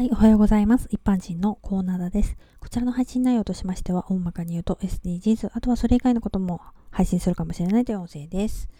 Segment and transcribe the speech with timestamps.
[0.00, 0.88] はい、おはようございます。
[0.90, 2.38] 一般人のコーナーです。
[2.58, 8.70] こちらの配信内容としましては、大まかに言うと SDGs、あとはそれ以外のことも配信するかもしれないという音声です。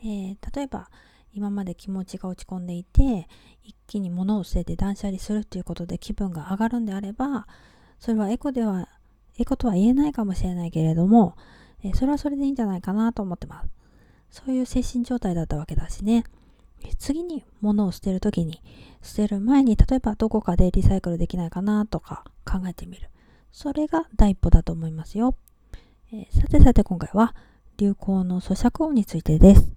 [0.00, 0.90] えー、例えば、
[1.32, 3.26] 今まで気持ちが落ち込んでいて、
[3.62, 7.46] 一気に物を捨てて断捨離するということで気分が上がるんであれば、
[7.98, 8.90] それはエコでは、
[9.38, 11.38] エコとは言えないかもしれないけれども、
[11.82, 13.70] えー、それはそれでいいんじゃないかなと思ってます。
[14.30, 16.24] そういう精神状態だったわけだしね。
[16.98, 18.60] 次に物を捨てるときに、
[19.02, 23.10] 捨てる前に例えばどこかでリサイクルできないかなとか考えてみる。
[23.52, 25.36] それが第一歩だと思いますよ。
[26.12, 27.34] えー、さてさて今回は
[27.76, 29.72] 流行の咀嚼音についてです。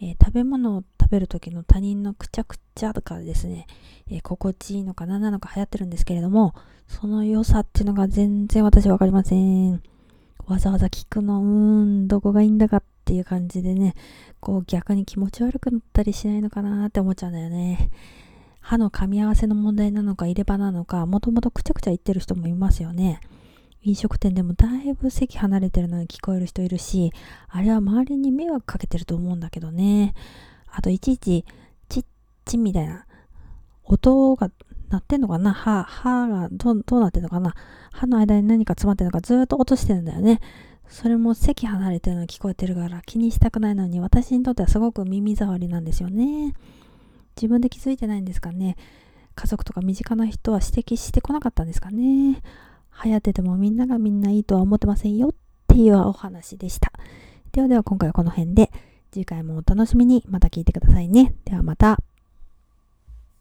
[0.00, 3.66] えー、食べ物を食べる時の他人のくちゃくちゃとかですね、
[4.10, 6.54] えー、心地いいのか何なのか流行ってるんですけれども、
[6.86, 9.82] その良さっていうのが全然私わかりません。
[10.46, 13.94] わざわざ聞くの、うーん、どこがいいんだかっていう感じでね、
[14.40, 17.90] こう逆に気持ち悪くなったりしないのかなって思っちゃうんだよね。
[18.60, 23.20] 歯の噛み合わせの問題なのか入れ歯なのか、もともとくちゃくちゃ言ってる人もいますよね。
[23.82, 27.12] 飲食店でもだいぶ席離れてるのに聞こえる人いるし、
[27.48, 30.14] あれは周りに迷惑かけてると思うんだけどね。
[30.72, 31.44] あといちいち、
[31.88, 32.04] チッ
[32.44, 33.06] チみたいな
[33.84, 34.50] 音が
[34.88, 35.52] 鳴ってんのかな？
[35.52, 37.54] 歯、歯がどうなってんのかな？
[37.92, 40.40] 歯の間に何か詰まってるのかずっと落としてるんだよね。
[40.88, 46.54] それも席離れてるの聞こえてるから気にしたくないのに私にとってはすごく耳障りなんですよね。
[47.36, 48.76] 自分で気づいてないんですかね。
[49.34, 52.42] 家族とか身近な人は指摘してこなかったんですかね。
[53.04, 55.32] 流行っててもみんながみんないいとは思ってませんよっ
[55.68, 56.92] ていうお話でした。
[57.52, 58.70] ではでは今回はこの辺で
[59.10, 61.34] 次回もお楽しみにまた聞いてくださいね。
[61.44, 61.98] ではまた。